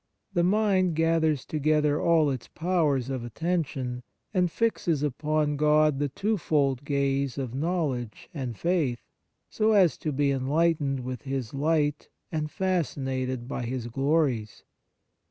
The 0.33 0.41
mind 0.43 0.95
gathers 0.95 1.45
together 1.45 2.01
all 2.01 2.31
its 2.31 2.47
powers 2.47 3.11
of 3.11 3.23
attention 3.23 4.01
and 4.33 4.51
fixes 4.51 5.03
upon 5.03 5.57
God 5.57 5.99
the 5.99 6.09
twofold 6.09 6.83
gaze 6.83 7.37
of 7.37 7.53
knowledge 7.53 8.27
and 8.33 8.57
faith, 8.57 9.03
so 9.47 9.73
as 9.73 9.99
to 9.99 10.11
be 10.11 10.31
enlightened 10.31 11.01
with 11.01 11.21
His 11.21 11.53
light 11.53 12.09
and 12.31 12.49
fascinated 12.49 13.47
by 13.47 13.61
His 13.65 13.85
glories. 13.89 14.63